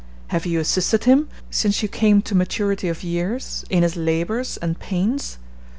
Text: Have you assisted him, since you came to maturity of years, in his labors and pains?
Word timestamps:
Have 0.29 0.47
you 0.47 0.59
assisted 0.59 1.03
him, 1.03 1.29
since 1.51 1.83
you 1.83 1.87
came 1.87 2.23
to 2.23 2.33
maturity 2.33 2.87
of 2.89 3.03
years, 3.03 3.63
in 3.69 3.83
his 3.83 3.95
labors 3.95 4.57
and 4.57 4.79
pains? 4.79 5.37